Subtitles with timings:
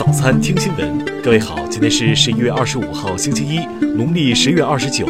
[0.00, 5.06] 早餐听新闻，各位好，今天是十一月二十五号，星期一，农历十月二十九。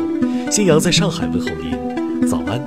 [0.51, 2.61] 新阳在上海问候您，早安。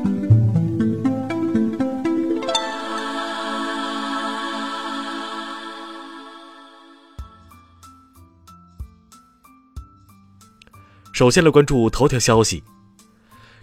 [11.11, 12.63] 首先来关注头条消息。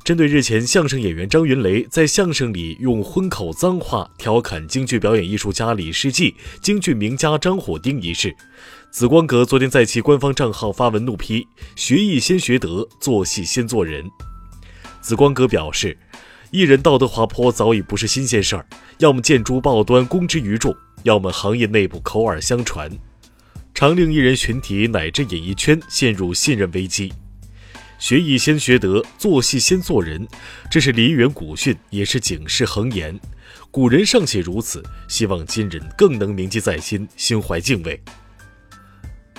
[0.03, 8.34] 针对日前相声演员张云雷在相声里用荤口脏话调侃京剧表演艺术家李世济、京剧名家张火丁一事，
[8.91, 14.05] 紫光阁昨天在其官方账号发文怒批：“学艺先学德，做戏先做人。”
[15.02, 15.97] 紫光阁表示，
[16.51, 18.66] 艺人道德滑坡早已不是新鲜事儿，
[18.98, 22.91] 要么见诸报端公之于众，要么行业内部口耳相传，
[23.74, 27.12] 常令艺人群体乃至演艺圈陷入信任危机。
[28.00, 30.27] 学艺先学德，做戏先做人，
[30.70, 33.16] 这是梨园古训，也是警示恒言。
[33.70, 38.02] 古人尚且如此，希望今人更能铭记在心，心怀敬畏。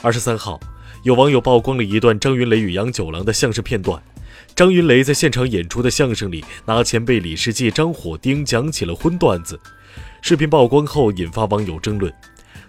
[0.03, 0.59] 二十三号，
[1.03, 3.99] 有网友曝光了一段张云雷与杨九郎的相声片段。
[4.55, 9.59] 张云雷在现场演出的相声里，拿前辈李世济、张火丁讲起了荤段子。
[10.21, 12.13] 视频曝光后，引发网友争论。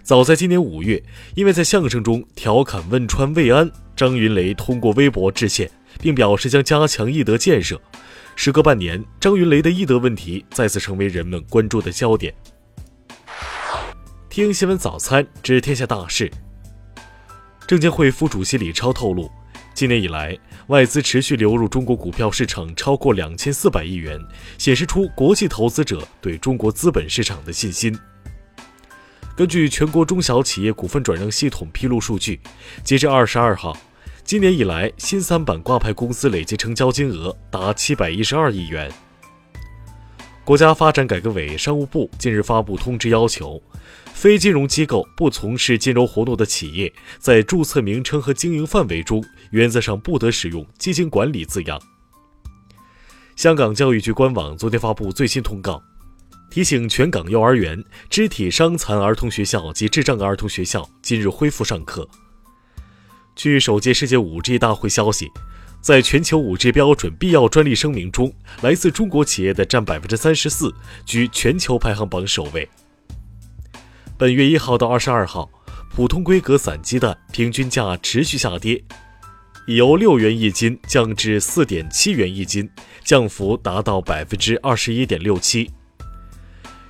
[0.03, 1.01] 早在今年五月，
[1.33, 5.69] 因为在相声中调侃汶川慰安，张云雷通过微博致歉。
[5.99, 7.79] 并表示将加强艺德建设。
[8.35, 12.33] 时隔半年，张云雷的艺德问题再次成为人们关注的焦点。
[14.29, 16.31] 听新闻早餐知天下大事。
[17.67, 19.29] 证监会副主席李超透露，
[19.73, 20.37] 今年以来，
[20.67, 24.19] 外资持续流入中国股票市场超过两千四百亿元，
[24.57, 27.97] 显示出国际投资者对中国资本市场的信心。
[29.35, 32.39] 根据全国中小企业股份转让系统披露数据，
[32.83, 33.75] 截至二十二号。
[34.23, 38.91] 今年以来，新三板挂牌公司累计成交金额达七百一十二亿元。
[40.45, 43.59] 国家发展改革委、商务部近日发布通知，要求
[44.13, 51.81] 非金融机构不从事金融活动的企业，在注册名称和经营范围中，原则上不得使用“基金管理”字样。
[53.35, 55.81] 香港教育局官网昨天发布最新通告，
[56.53, 62.07] 提醒全港幼儿园、肢体伤残儿童学校及智障儿童学校今日恢复上课。
[63.35, 65.31] 据首届世界 5G 大会消息，
[65.81, 68.31] 在全球 5G 标准必要专利声明中，
[68.61, 70.71] 来自中国企业的占百分之三十四，
[71.07, 72.69] 居全球排行榜首位。
[74.15, 75.49] 本月一号到二十二号，
[75.89, 78.79] 普通规格散鸡蛋平均价持续下跌，
[79.65, 82.69] 已由六元一斤降至四点七元一斤，
[83.03, 85.71] 降幅达到百分之二十一点六七。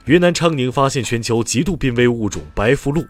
[0.06, 3.06] 云南昌宁发现全球极度濒危物种白腹鹿。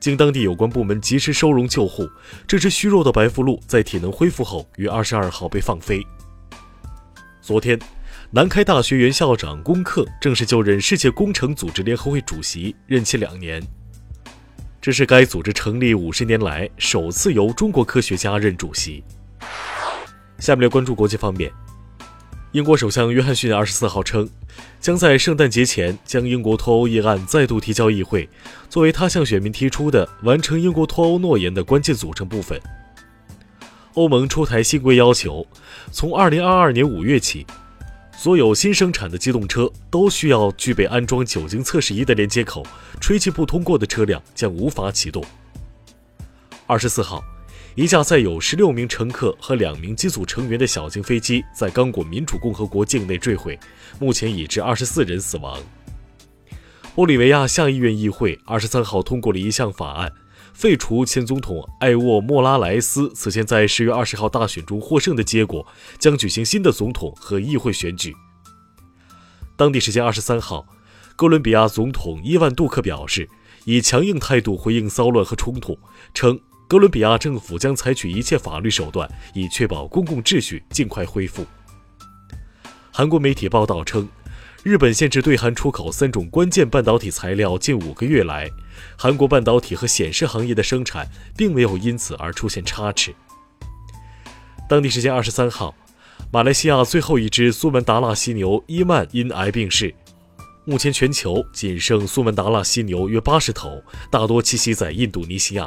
[0.00, 2.08] 经当地有关部门及时收容救护，
[2.46, 6.04] 这只虚弱的白腹鹿在体能恢复后，于二十二号被放飞。
[7.42, 7.78] 昨天，
[8.30, 13.62] 南开大学原校长龚克正式就任世界工程组织联合会主席，任期两年。
[14.80, 19.04] 这是该组织成立五十年来首次由中国科学家任主席。
[20.38, 21.52] 下面来关注国际方面。
[22.52, 24.26] 英国首相约翰逊二十四号称，
[24.80, 28.26] 将在圣诞节前将英国脱欧议案再度提交议会，
[28.70, 32.58] 作为他向选民提出的完成英国脱欧诺言的关键组成部分。
[33.92, 35.46] 欧盟出台新规要求，
[35.92, 37.46] 从二零二二年五月起，
[38.16, 42.66] 所有新生产的机动车都需要具备安装酒精测试仪的连接口，
[42.98, 45.22] 吹气不通过的车辆将无法启动。
[46.66, 47.22] 二十四号。
[47.78, 53.56] 一架载有十六名乘客和两名机组成员的小型飞机在刚果民主共和国境内坠毁，
[54.00, 55.56] 目前已致二十四人死亡。
[56.96, 60.12] 玻利维亚下议院议会二十三号通过了一项法案，
[60.52, 65.64] 废除前总统艾沃莫拉莱斯此前在十月二十号大选中获胜的结果，
[66.00, 68.12] 将举行新的总统和议会选举。
[69.54, 70.66] 当地时间二十三号，
[71.14, 73.28] 哥伦比亚总统伊万杜克表示，
[73.66, 75.78] 以强硬态度回应骚乱和冲突，
[76.12, 76.40] 称。
[76.68, 81.46] 哥伦比亚政府将采取一切法律手段，以确保公共秩序尽快恢复。
[82.92, 84.06] 韩国媒体报道称，
[84.62, 88.50] 日本限制对韩出口三种关键半导体材料近五个月来，
[88.98, 93.14] 韩国半导体和显示行业的生产并没有因此而出现差池。
[94.68, 95.74] 当地时间二十三号，
[96.30, 99.94] 马来西亚最后一只苏门答腊犀牛伊曼因癌病逝。
[100.66, 105.66] 目前全球仅剩苏门答腊犀牛约八十头，大多栖息在印度尼西亚。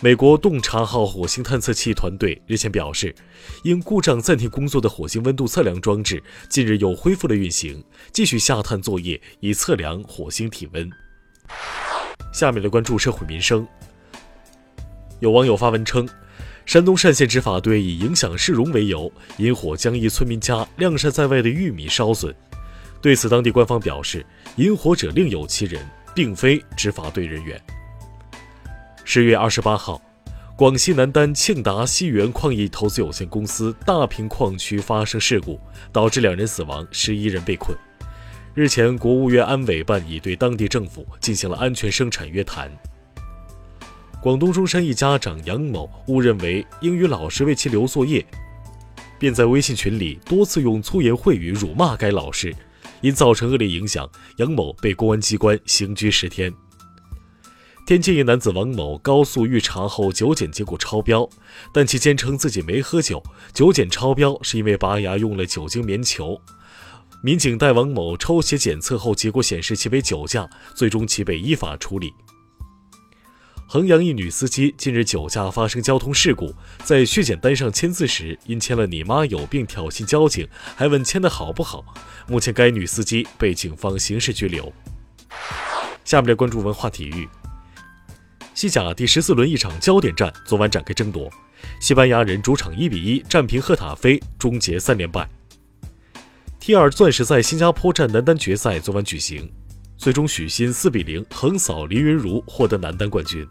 [0.00, 3.14] 美国洞察号火星探测器团队日前表示，
[3.62, 7.82] 因故障暂停工作的火星温度测量装置近日又恢复了运行，
[8.12, 10.88] 继续下探作业以测量火星体温。
[12.30, 13.66] 下面来关注社会民生。
[15.20, 16.06] 有网友发文称，
[16.66, 22.34] 山东单县执法队以影响市容为由，引火将一村民家晾晒在外的玉米烧损。
[23.00, 24.24] 对此，当地官方表示，
[24.56, 25.82] 引火者另有其人，
[26.14, 27.58] 并非执法队人员。
[29.08, 30.02] 十月二十八号，
[30.56, 35.60] 广西南丹庆达西源矿业投资有限公司大坪矿区发生事故，
[35.92, 37.78] 导致两人死亡，十一人被困。
[38.52, 42.68] 日前，国务院安委办已对当地政府进行了安全生产约谈。
[44.20, 48.26] 广东中山一家长杨某误认为英语老师为其留作业，
[49.20, 52.52] 便在微信群里多次用粗言秽语辱骂该老师，
[53.02, 56.52] 因造成恶劣影响，杨某被公安机关刑拘十天。
[57.86, 61.30] 天津一男子王某高速遇查后酒检结果超标，
[61.72, 63.22] 但其坚称自己没喝酒，
[63.54, 66.36] 酒检超标是因为拔牙用了酒精棉球。
[67.22, 72.12] 民警带王某抽血检测后，结果显示其为酒驾，最终其被依法处理。
[73.68, 76.52] 衡阳一女司机近日酒驾发生交通事故，
[76.82, 81.84] 在血检单上签字时，因签了“你妈有病”挑衅交警，还问签的好不好。
[82.26, 84.72] 目前该女司机被警方刑事拘留。
[86.04, 87.28] 下面来关注文化体育。
[88.56, 91.30] 西甲第十四轮一场焦点战昨晚展开争夺，
[91.78, 95.28] 西班牙人主场一比一战平赫塔菲，终结三连败。
[96.58, 99.46] T 二钻石赛新加坡站男单决赛昨晚举行，
[99.98, 103.46] 最终许昕四比零横扫林云如，获得男单冠军。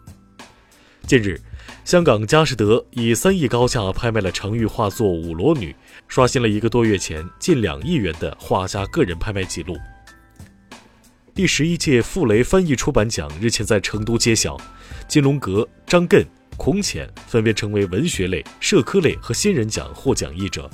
[1.06, 1.40] 近日，
[1.84, 5.70] 香港佳士得以三亿高价拍卖了成玉画作《舞裸女》，
[6.08, 9.76] 刷新了一个多月前近两亿元的画家个人拍卖记录。
[11.36, 14.56] 第十一届傅雷翻译出版奖日前在成都揭晓，
[15.06, 16.24] 金龙阁、张艮、
[16.56, 20.70] 孔潜分别成为文学类、社科类和新人奖获奖译者。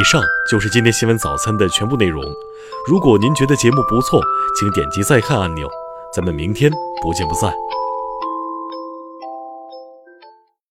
[0.00, 2.24] 以上就是今天新闻早餐的全部内容。
[2.88, 4.22] 如果您觉得节目不错，
[4.58, 5.68] 请点击再看按钮。
[6.16, 6.72] 咱们明天
[7.02, 7.52] 不见不散。